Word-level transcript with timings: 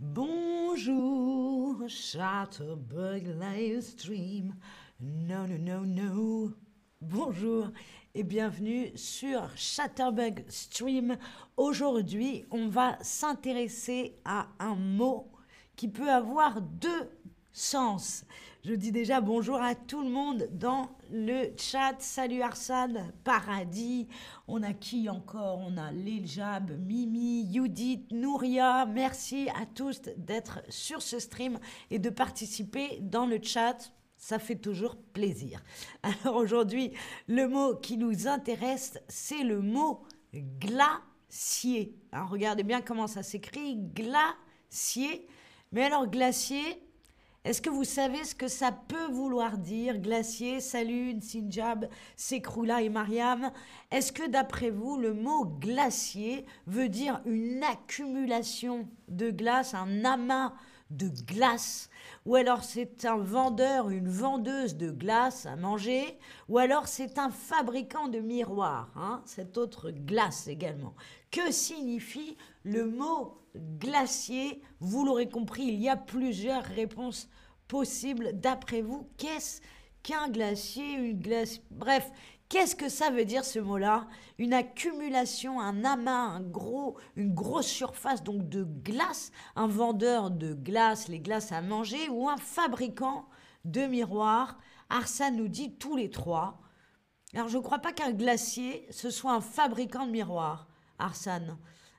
Bonjour, 0.00 1.76
Chatterbug 1.88 3.36
Livestream. 3.40 4.54
No, 5.00 5.44
no, 5.48 5.58
no, 5.58 5.84
no. 5.84 6.52
Bonjour 7.00 7.72
et 8.14 8.22
bienvenue 8.22 8.96
sur 8.96 9.50
Chatterbug 9.56 10.44
Stream. 10.48 11.18
Aujourd'hui, 11.56 12.44
on 12.52 12.68
va 12.68 12.96
s'intéresser 13.02 14.20
à 14.24 14.46
un 14.60 14.76
mot 14.76 15.32
qui 15.74 15.88
peut 15.88 16.12
avoir 16.12 16.62
deux 16.62 17.10
sens. 17.52 18.24
Je 18.64 18.74
dis 18.74 18.92
déjà 18.92 19.20
bonjour 19.20 19.56
à 19.56 19.74
tout 19.74 20.02
le 20.02 20.10
monde 20.10 20.48
dans 20.52 20.90
le 21.10 21.54
chat. 21.56 21.94
Salut 22.00 22.42
Arsad, 22.42 23.14
Paradis. 23.24 24.08
On 24.46 24.62
a 24.62 24.72
qui 24.72 25.08
encore? 25.08 25.60
On 25.60 25.76
a 25.76 25.92
Liljab, 25.92 26.72
Mimi, 26.78 27.48
Judith, 27.52 28.10
Nouria. 28.10 28.84
Merci 28.86 29.48
à 29.50 29.64
tous 29.64 30.02
d'être 30.16 30.60
sur 30.68 31.02
ce 31.02 31.18
stream 31.18 31.58
et 31.90 31.98
de 31.98 32.10
participer 32.10 32.98
dans 33.00 33.26
le 33.26 33.38
chat. 33.42 33.92
Ça 34.16 34.38
fait 34.38 34.56
toujours 34.56 34.96
plaisir. 34.96 35.62
Alors 36.02 36.36
aujourd'hui, 36.36 36.92
le 37.28 37.46
mot 37.46 37.76
qui 37.76 37.96
nous 37.96 38.26
intéresse, 38.26 38.98
c'est 39.08 39.44
le 39.44 39.60
mot 39.60 40.02
glacier. 40.34 41.96
Regardez 42.12 42.64
bien 42.64 42.82
comment 42.82 43.06
ça 43.06 43.22
s'écrit, 43.22 43.76
glacier. 43.76 45.28
Mais 45.70 45.84
alors 45.84 46.06
glacier, 46.06 46.82
est-ce 47.48 47.62
que 47.62 47.70
vous 47.70 47.84
savez 47.84 48.24
ce 48.24 48.34
que 48.34 48.46
ça 48.46 48.72
peut 48.72 49.10
vouloir 49.10 49.56
dire 49.56 49.96
Glacier, 50.00 50.60
salut, 50.60 51.18
Sinjab, 51.22 51.88
Sekroula 52.14 52.82
et 52.82 52.90
Mariam? 52.90 53.50
Est-ce 53.90 54.12
que 54.12 54.28
d'après 54.28 54.68
vous, 54.68 54.98
le 54.98 55.14
mot 55.14 55.46
glacier 55.46 56.44
veut 56.66 56.90
dire 56.90 57.22
une 57.24 57.62
accumulation 57.62 58.86
de 59.08 59.30
glace, 59.30 59.72
un 59.72 60.04
amas 60.04 60.52
de 60.90 61.08
glace 61.26 61.88
ou 62.28 62.34
alors 62.34 62.62
c'est 62.62 63.06
un 63.06 63.16
vendeur, 63.16 63.88
une 63.88 64.08
vendeuse 64.08 64.76
de 64.76 64.90
glace 64.90 65.46
à 65.46 65.56
manger, 65.56 66.18
ou 66.48 66.58
alors 66.58 66.86
c'est 66.86 67.18
un 67.18 67.30
fabricant 67.30 68.08
de 68.08 68.18
miroirs, 68.20 68.90
hein, 68.96 69.22
cette 69.24 69.56
autre 69.56 69.90
glace 69.90 70.46
également. 70.46 70.94
Que 71.30 71.50
signifie 71.50 72.36
le 72.64 72.86
mot 72.86 73.38
glacier? 73.56 74.60
Vous 74.80 75.06
l'aurez 75.06 75.30
compris, 75.30 75.64
il 75.64 75.80
y 75.80 75.88
a 75.88 75.96
plusieurs 75.96 76.64
réponses 76.64 77.30
possibles. 77.66 78.32
D'après 78.34 78.82
vous, 78.82 79.08
qu'est-ce 79.16 79.62
qu'un 80.02 80.28
glacier, 80.28 80.92
une 80.92 81.18
glace 81.18 81.60
Bref, 81.70 82.10
Qu'est-ce 82.48 82.76
que 82.76 82.88
ça 82.88 83.10
veut 83.10 83.26
dire 83.26 83.44
ce 83.44 83.58
mot-là? 83.58 84.08
Une 84.38 84.54
accumulation, 84.54 85.60
un 85.60 85.84
amas, 85.84 86.28
un 86.28 86.40
gros, 86.40 86.96
une 87.14 87.34
grosse 87.34 87.66
surface 87.66 88.22
donc 88.22 88.48
de 88.48 88.64
glace, 88.64 89.32
un 89.54 89.66
vendeur 89.66 90.30
de 90.30 90.54
glace, 90.54 91.08
les 91.08 91.20
glaces 91.20 91.52
à 91.52 91.60
manger 91.60 92.08
ou 92.08 92.26
un 92.26 92.38
fabricant 92.38 93.28
de 93.66 93.82
miroirs. 93.82 94.58
Arsène 94.88 95.36
nous 95.36 95.48
dit 95.48 95.76
tous 95.76 95.94
les 95.94 96.08
trois. 96.08 96.58
Alors 97.34 97.48
je 97.48 97.58
ne 97.58 97.62
crois 97.62 97.80
pas 97.80 97.92
qu'un 97.92 98.12
glacier 98.12 98.86
ce 98.90 99.10
soit 99.10 99.34
un 99.34 99.42
fabricant 99.42 100.06
de 100.06 100.12
miroirs, 100.12 100.68
Arsène 100.98 101.58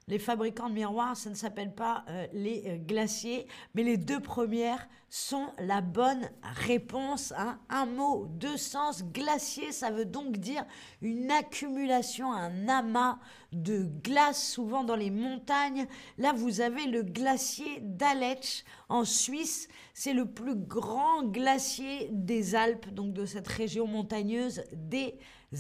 les 0.09 0.17
fabricants 0.17 0.69
de 0.69 0.73
miroirs, 0.73 1.15
ça 1.15 1.29
ne 1.29 1.35
s'appelle 1.35 1.73
pas 1.73 2.03
euh, 2.09 2.25
les 2.33 2.63
euh, 2.65 2.77
glaciers, 2.77 3.47
mais 3.75 3.83
les 3.83 3.95
deux 3.95 4.19
premières 4.19 4.89
sont 5.07 5.47
la 5.59 5.81
bonne 5.81 6.29
réponse. 6.41 7.31
Hein. 7.37 7.59
Un 7.69 7.85
mot, 7.85 8.25
deux 8.27 8.57
sens. 8.57 9.03
Glacier, 9.03 9.71
ça 9.71 9.91
veut 9.91 10.05
donc 10.05 10.37
dire 10.37 10.65
une 11.01 11.29
accumulation, 11.29 12.33
un 12.33 12.67
amas 12.67 13.19
de 13.51 13.83
glace, 14.03 14.51
souvent 14.51 14.83
dans 14.83 14.95
les 14.95 15.09
montagnes. 15.09 15.87
Là, 16.17 16.33
vous 16.33 16.61
avez 16.61 16.85
le 16.85 17.03
glacier 17.03 17.79
d'Aletsch 17.81 18.63
en 18.89 19.05
Suisse. 19.05 19.67
C'est 19.93 20.13
le 20.13 20.25
plus 20.25 20.55
grand 20.55 21.23
glacier 21.23 22.09
des 22.11 22.55
Alpes, 22.55 22.89
donc 22.93 23.13
de 23.13 23.25
cette 23.25 23.47
région 23.47 23.87
montagneuse 23.87 24.63
des 24.73 25.15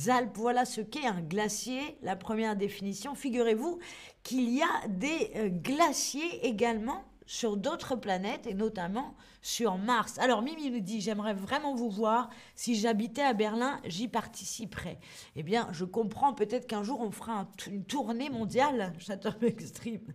Alpes. 0.07 0.37
Voilà 0.37 0.65
ce 0.65 0.81
qu'est 0.81 1.05
un 1.05 1.21
glacier, 1.21 1.97
la 2.01 2.15
première 2.15 2.55
définition. 2.55 3.15
Figurez-vous 3.15 3.79
qu'il 4.23 4.49
y 4.49 4.61
a 4.61 4.87
des 4.87 5.31
euh, 5.35 5.49
glaciers 5.49 6.45
également 6.45 7.03
sur 7.29 7.57
d'autres 7.57 7.95
planètes 7.95 8.47
et 8.47 8.55
notamment 8.55 9.13
sur 9.43 9.77
Mars. 9.77 10.17
Alors 10.17 10.41
Mimi 10.41 10.71
nous 10.71 10.79
dit 10.79 10.99
j'aimerais 10.99 11.35
vraiment 11.35 11.75
vous 11.75 11.91
voir. 11.91 12.31
Si 12.55 12.73
j'habitais 12.73 13.21
à 13.21 13.33
Berlin, 13.33 13.79
j'y 13.85 14.07
participerais. 14.07 14.99
Eh 15.35 15.43
bien, 15.43 15.67
je 15.71 15.85
comprends 15.85 16.33
peut-être 16.33 16.65
qu'un 16.65 16.81
jour 16.81 17.01
on 17.01 17.11
fera 17.11 17.47
une 17.67 17.85
tournée 17.85 18.31
mondiale 18.31 18.93
Chatterbug 18.99 19.51
Extreme. 19.51 20.11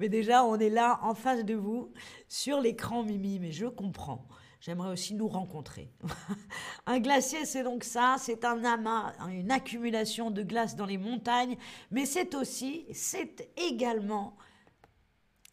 Mais 0.00 0.08
déjà, 0.08 0.44
on 0.44 0.58
est 0.58 0.68
là 0.68 0.98
en 1.02 1.14
face 1.14 1.44
de 1.44 1.54
vous 1.54 1.92
sur 2.26 2.60
l'écran 2.60 3.04
Mimi. 3.04 3.38
Mais 3.38 3.52
je 3.52 3.66
comprends. 3.66 4.26
J'aimerais 4.60 4.90
aussi 4.90 5.14
nous 5.14 5.28
rencontrer. 5.28 5.92
un 6.86 6.98
glacier, 6.98 7.44
c'est 7.44 7.62
donc 7.62 7.84
ça, 7.84 8.16
c'est 8.18 8.44
un 8.44 8.64
amas, 8.64 9.12
une 9.30 9.52
accumulation 9.52 10.32
de 10.32 10.42
glace 10.42 10.74
dans 10.74 10.86
les 10.86 10.98
montagnes, 10.98 11.56
mais 11.92 12.04
c'est 12.04 12.34
aussi, 12.34 12.84
c'est 12.92 13.48
également 13.56 14.36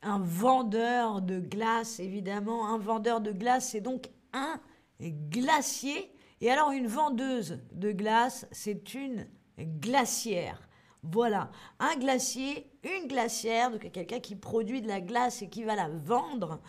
un 0.01 0.19
vendeur 0.19 1.21
de 1.21 1.39
glace, 1.39 1.99
évidemment. 1.99 2.67
Un 2.67 2.77
vendeur 2.77 3.21
de 3.21 3.31
glace, 3.31 3.69
c'est 3.69 3.81
donc 3.81 4.09
un 4.33 4.59
glacier. 5.01 6.11
Et 6.41 6.51
alors, 6.51 6.71
une 6.71 6.87
vendeuse 6.87 7.59
de 7.71 7.91
glace, 7.91 8.47
c'est 8.51 8.93
une 8.93 9.27
glacière. 9.57 10.67
Voilà, 11.03 11.51
un 11.79 11.95
glacier, 11.97 12.71
une 12.83 13.07
glacière, 13.07 13.69
donc 13.69 13.91
quelqu'un 13.91 14.19
qui 14.19 14.35
produit 14.35 14.81
de 14.81 14.87
la 14.87 15.01
glace 15.01 15.43
et 15.43 15.49
qui 15.49 15.63
va 15.63 15.75
la 15.75 15.87
vendre. 15.87 16.59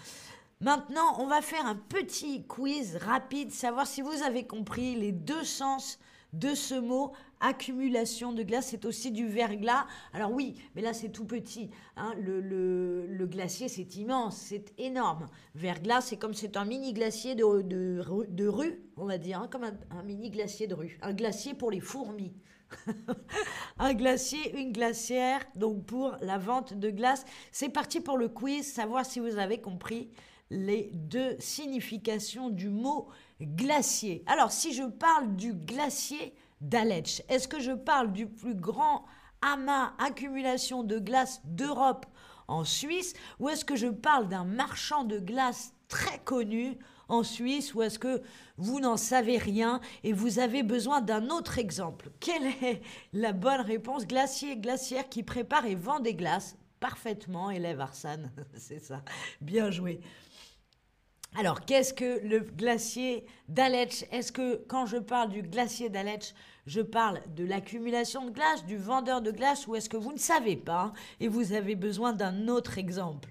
Maintenant, 0.61 1.19
on 1.19 1.27
va 1.27 1.41
faire 1.41 1.65
un 1.67 1.75
petit 1.75 2.47
quiz 2.47 2.97
rapide, 2.97 3.51
savoir 3.51 3.87
si 3.87 4.03
vous 4.03 4.23
avez 4.23 4.47
compris 4.47 4.95
les 4.95 5.13
deux 5.13 5.45
sens 5.45 5.99
de 6.33 6.55
ce 6.55 6.75
mot 6.75 7.13
accumulation 7.41 8.33
de 8.33 8.43
glace. 8.43 8.69
C'est 8.71 8.85
aussi 8.85 9.11
du 9.11 9.27
verglas. 9.27 9.87
Alors 10.13 10.33
oui, 10.33 10.57
mais 10.75 10.83
là 10.83 10.93
c'est 10.93 11.11
tout 11.11 11.25
petit. 11.25 11.71
Hein. 11.97 12.15
Le, 12.19 13.27
glacier 13.27 13.69
c'est 13.69 13.97
immense, 13.97 14.37
c'est 14.37 14.73
énorme. 14.79 15.27
Verglas, 15.55 16.03
c'est 16.03 16.17
comme 16.17 16.35
c'est 16.35 16.57
un 16.57 16.65
mini 16.65 16.93
glacier 16.93 17.35
de, 17.35 18.49
rue, 18.49 18.83
on 18.97 19.05
va 19.05 19.19
dire, 19.19 19.41
hein, 19.41 19.49
comme 19.51 19.65
un, 19.65 20.03
mini 20.03 20.31
glacier 20.31 20.67
de 20.67 20.75
rue. 20.75 20.99
Un 21.03 21.13
glacier 21.13 21.55
pour 21.55 21.71
les 21.71 21.81
fourmis. 21.81 22.33
un 23.79 23.95
glacier, 23.95 24.59
une 24.59 24.73
glacière, 24.73 25.41
donc 25.55 25.85
pour 25.85 26.17
la 26.21 26.39
vente 26.39 26.75
de 26.75 26.91
glace. 26.91 27.25
C'est 27.53 27.69
parti 27.69 28.01
pour 28.01 28.17
le 28.17 28.29
quiz, 28.29 28.67
savoir 28.67 29.05
si 29.05 29.21
vous 29.21 29.39
avez 29.39 29.61
compris 29.61 30.11
les 30.51 30.91
deux 30.95 31.37
significations 31.39 32.51
du 32.51 32.69
mot 32.69 33.09
glacier. 33.41 34.23
Alors, 34.27 34.53
si 34.53 34.73
je 34.73 34.85
parle 34.85 35.35
du 35.37 35.53
glacier 35.55 36.35
d'Aletsch, 36.61 37.23
est-ce 37.29 37.49
que 37.49 37.61
je 37.61 37.73
parle 37.73 38.13
du 38.13 38.27
plus 38.27 38.55
grand 38.55 39.05
amas 39.43 39.93
accumulation 39.99 40.83
de 40.83 40.99
glace 40.99 41.41
d'Europe 41.45 42.07
en 42.49 42.65
Suisse 42.65 43.15
ou 43.39 43.49
est-ce 43.49 43.65
que 43.65 43.77
je 43.77 43.89
parle 43.89 44.29
d'un 44.29 44.45
marchand 44.45 45.05
de 45.05 45.19
glace 45.19 45.75
très 45.89 46.19
connu 46.21 46.79
en 47.09 47.23
Suisse 47.23 47.75
ou 47.75 47.83
est-ce 47.83 47.99
que 47.99 48.23
vous 48.57 48.81
n'en 48.81 48.97
savez 48.97 49.39
rien 49.39 49.81
et 50.03 50.13
vous 50.13 50.39
avez 50.39 50.63
besoin 50.63 51.01
d'un 51.01 51.29
autre 51.31 51.59
exemple? 51.59 52.11
Quelle 52.21 52.47
est 52.47 52.83
la 53.13 53.33
bonne 53.33 53.61
réponse? 53.61 54.07
Glacier, 54.07 54.57
glacière 54.57 55.09
qui 55.09 55.23
prépare 55.23 55.67
et 55.67 55.75
vend 55.75 56.01
des 56.01 56.15
glaces 56.15 56.57
Parfaitement, 56.81 57.51
élève 57.51 57.81
Arsane, 57.81 58.31
c'est 58.55 58.81
ça. 58.81 59.03
Bien 59.41 59.71
joué. 59.71 60.01
Alors, 61.39 61.67
qu'est-ce 61.67 61.93
que 61.93 62.27
le 62.27 62.41
glacier 62.41 63.27
d'Aletsch? 63.49 64.05
Est-ce 64.11 64.33
que 64.33 64.57
quand 64.69 64.87
je 64.87 64.97
parle 64.97 65.29
du 65.29 65.43
glacier 65.43 65.91
d'Aletsch, 65.91 66.33
je 66.67 66.81
parle 66.81 67.21
de 67.35 67.45
l'accumulation 67.45 68.25
de 68.25 68.31
glace, 68.31 68.65
du 68.65 68.79
vendeur 68.79 69.21
de 69.21 69.31
glace, 69.31 69.67
ou 69.67 69.75
est-ce 69.77 69.91
que 69.91 69.99
vous 69.99 70.15
ne 70.15 70.19
savez 70.19 70.57
pas 70.57 70.95
et 71.21 71.29
vous 71.29 71.53
avez 71.53 71.75
besoin 71.75 72.15
d'un 72.15 72.49
autre 72.49 72.79
exemple? 72.79 73.29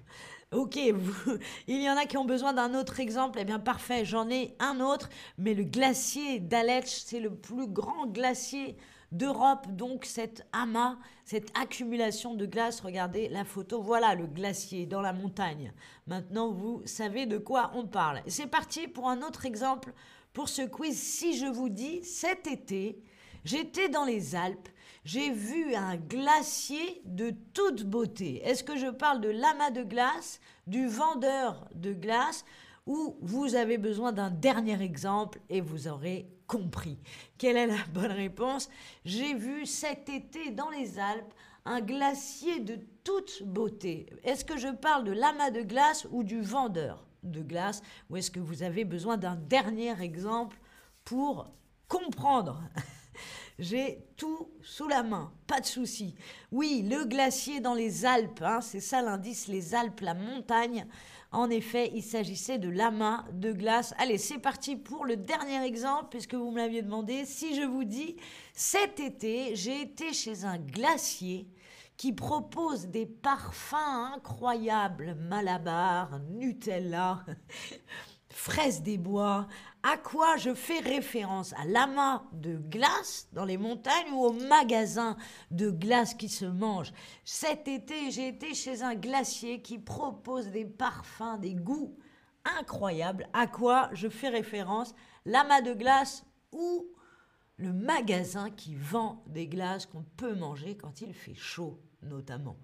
Ok, 0.52 0.76
il 1.66 1.82
y 1.82 1.90
en 1.90 1.96
a 1.96 2.06
qui 2.06 2.16
ont 2.16 2.24
besoin 2.24 2.52
d'un 2.52 2.74
autre 2.74 3.00
exemple. 3.00 3.40
Eh 3.40 3.44
bien, 3.44 3.58
parfait, 3.58 4.04
j'en 4.04 4.30
ai 4.30 4.54
un 4.60 4.78
autre. 4.78 5.08
Mais 5.36 5.54
le 5.54 5.64
glacier 5.64 6.38
d'Aletsch, 6.38 7.02
c'est 7.04 7.18
le 7.18 7.34
plus 7.34 7.66
grand 7.66 8.06
glacier 8.06 8.76
d'Europe, 9.16 9.66
donc 9.68 10.04
cet 10.04 10.46
amas, 10.52 10.96
cette 11.24 11.50
accumulation 11.58 12.34
de 12.34 12.46
glace. 12.46 12.80
Regardez 12.80 13.28
la 13.28 13.44
photo, 13.44 13.80
voilà 13.80 14.14
le 14.14 14.26
glacier 14.26 14.86
dans 14.86 15.00
la 15.00 15.12
montagne. 15.12 15.72
Maintenant, 16.06 16.52
vous 16.52 16.82
savez 16.84 17.26
de 17.26 17.38
quoi 17.38 17.70
on 17.74 17.86
parle. 17.86 18.22
C'est 18.26 18.46
parti 18.46 18.88
pour 18.88 19.08
un 19.08 19.22
autre 19.22 19.46
exemple 19.46 19.92
pour 20.32 20.48
ce 20.48 20.62
quiz. 20.62 21.00
Si 21.00 21.36
je 21.36 21.46
vous 21.46 21.68
dis 21.68 22.02
cet 22.02 22.46
été, 22.46 23.02
j'étais 23.44 23.88
dans 23.88 24.04
les 24.04 24.34
Alpes, 24.34 24.68
j'ai 25.04 25.30
vu 25.30 25.74
un 25.74 25.96
glacier 25.96 27.00
de 27.04 27.32
toute 27.54 27.84
beauté. 27.84 28.42
Est-ce 28.44 28.64
que 28.64 28.76
je 28.76 28.88
parle 28.88 29.20
de 29.20 29.30
l'amas 29.30 29.70
de 29.70 29.82
glace, 29.82 30.40
du 30.66 30.88
vendeur 30.88 31.68
de 31.74 31.92
glace 31.92 32.44
ou 32.86 33.16
vous 33.20 33.54
avez 33.54 33.78
besoin 33.78 34.12
d'un 34.12 34.30
dernier 34.30 34.80
exemple 34.82 35.40
et 35.48 35.60
vous 35.60 35.88
aurez 35.88 36.28
compris. 36.46 36.98
Quelle 37.38 37.56
est 37.56 37.66
la 37.66 37.84
bonne 37.92 38.12
réponse? 38.12 38.68
J'ai 39.04 39.34
vu 39.34 39.66
cet 39.66 40.08
été 40.08 40.50
dans 40.50 40.70
les 40.70 40.98
Alpes 40.98 41.34
un 41.64 41.80
glacier 41.80 42.60
de 42.60 42.78
toute 43.04 43.42
beauté. 43.42 44.06
Est-ce 44.22 44.44
que 44.44 44.56
je 44.56 44.68
parle 44.68 45.04
de 45.04 45.12
l'amas 45.12 45.50
de 45.50 45.62
glace 45.62 46.06
ou 46.10 46.22
du 46.22 46.40
vendeur 46.40 47.06
de 47.22 47.42
glace? 47.42 47.82
Ou 48.08 48.16
est-ce 48.16 48.30
que 48.30 48.40
vous 48.40 48.62
avez 48.62 48.84
besoin 48.84 49.16
d'un 49.16 49.36
dernier 49.36 50.00
exemple 50.00 50.58
pour 51.04 51.50
comprendre? 51.88 52.62
J'ai 53.58 54.04
tout 54.18 54.50
sous 54.60 54.86
la 54.86 55.02
main, 55.02 55.32
pas 55.46 55.60
de 55.60 55.66
souci. 55.66 56.14
Oui, 56.52 56.86
le 56.88 57.06
glacier 57.06 57.60
dans 57.60 57.72
les 57.72 58.04
Alpes, 58.04 58.42
hein, 58.42 58.60
c'est 58.60 58.80
ça 58.80 59.00
l'indice, 59.00 59.48
les 59.48 59.74
Alpes, 59.74 60.00
la 60.00 60.12
montagne. 60.12 60.86
En 61.32 61.50
effet, 61.50 61.90
il 61.94 62.02
s'agissait 62.02 62.58
de 62.58 62.68
l'amas 62.68 63.24
de 63.32 63.52
glace. 63.52 63.94
Allez, 63.98 64.18
c'est 64.18 64.38
parti 64.38 64.76
pour 64.76 65.04
le 65.04 65.16
dernier 65.16 65.64
exemple, 65.64 66.08
puisque 66.10 66.34
vous 66.34 66.50
me 66.50 66.58
l'aviez 66.58 66.82
demandé. 66.82 67.24
Si 67.24 67.54
je 67.54 67.62
vous 67.62 67.84
dis, 67.84 68.16
cet 68.54 69.00
été, 69.00 69.54
j'ai 69.56 69.82
été 69.82 70.12
chez 70.12 70.44
un 70.44 70.58
glacier 70.58 71.48
qui 71.96 72.12
propose 72.12 72.86
des 72.88 73.06
parfums 73.06 74.12
incroyables, 74.14 75.14
Malabar, 75.14 76.20
Nutella, 76.30 77.24
fraises 78.46 78.82
des 78.82 78.96
bois. 78.96 79.48
À 79.82 79.96
quoi 79.96 80.36
je 80.36 80.54
fais 80.54 80.78
référence? 80.78 81.52
À 81.54 81.64
l'amas 81.64 82.22
de 82.32 82.56
glace 82.56 83.28
dans 83.32 83.44
les 83.44 83.58
montagnes 83.58 84.12
ou 84.12 84.24
au 84.24 84.32
magasin 84.32 85.16
de 85.50 85.68
glace 85.70 86.14
qui 86.14 86.28
se 86.28 86.44
mange? 86.44 86.92
Cet 87.24 87.66
été, 87.66 88.12
j'ai 88.12 88.28
été 88.28 88.54
chez 88.54 88.82
un 88.82 88.94
glacier 88.94 89.62
qui 89.62 89.80
propose 89.80 90.46
des 90.50 90.64
parfums, 90.64 91.40
des 91.40 91.54
goûts 91.54 91.98
incroyables. 92.60 93.28
À 93.32 93.48
quoi 93.48 93.90
je 93.92 94.08
fais 94.08 94.28
référence? 94.28 94.94
L'amas 95.24 95.62
de 95.62 95.74
glace 95.74 96.24
ou 96.52 96.86
le 97.56 97.72
magasin 97.72 98.50
qui 98.50 98.76
vend 98.76 99.24
des 99.26 99.48
glaces 99.48 99.86
qu'on 99.86 100.04
peut 100.16 100.36
manger 100.36 100.76
quand 100.76 101.00
il 101.00 101.14
fait 101.14 101.34
chaud 101.34 101.80
notamment. 102.02 102.56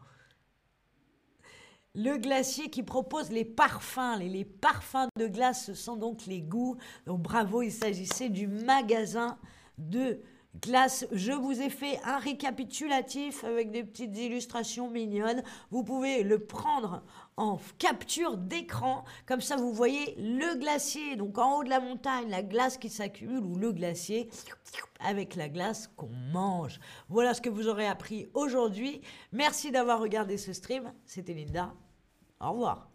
Le 1.94 2.16
glacier 2.16 2.70
qui 2.70 2.82
propose 2.82 3.30
les 3.30 3.44
parfums, 3.44 4.18
les, 4.18 4.46
parfums 4.46 5.08
de 5.18 5.26
glace, 5.26 5.66
ce 5.66 5.74
sont 5.74 5.96
donc 5.96 6.24
les 6.26 6.40
goûts. 6.40 6.78
Donc 7.06 7.20
bravo, 7.20 7.60
il 7.60 7.70
s'agissait 7.70 8.30
du 8.30 8.46
magasin 8.46 9.38
de 9.76 10.20
glace. 10.60 11.06
Je 11.12 11.32
vous 11.32 11.60
ai 11.60 11.70
fait 11.70 11.99
un 12.04 12.19
récapitulatif 12.19 13.44
avec 13.44 13.70
des 13.70 13.84
petites 13.84 14.16
illustrations 14.16 14.90
mignonnes. 14.90 15.43
Vous 15.70 15.84
pouvez 15.84 16.22
le 16.22 16.38
prendre 16.38 17.02
en 17.37 17.58
capture 17.78 18.37
d'écran. 18.37 19.04
Comme 19.26 19.40
ça, 19.40 19.56
vous 19.56 19.72
voyez 19.72 20.14
le 20.19 20.58
glacier, 20.58 21.16
donc 21.16 21.38
en 21.38 21.58
haut 21.58 21.64
de 21.64 21.70
la 21.70 21.81
montagne, 21.81 22.28
la 22.28 22.43
glace 22.43 22.78
qui 22.78 22.90
s'accumule 22.90 23.44
ou 23.44 23.56
le 23.56 23.72
glacier 23.72 24.28
avec 25.00 25.34
la 25.34 25.49
glace 25.49 25.90
qu'on 25.96 26.10
mange. 26.32 26.78
Voilà 27.08 27.34
ce 27.34 27.40
que 27.40 27.50
vous 27.50 27.69
aurez 27.69 27.87
appris 27.87 28.28
aujourd'hui. 28.34 29.00
Merci 29.32 29.72
d'avoir 29.72 30.00
regardé 30.00 30.37
ce 30.37 30.52
stream. 30.52 30.93
C'était 31.06 31.34
Linda. 31.34 31.75
Au 32.40 32.52
revoir. 32.52 32.91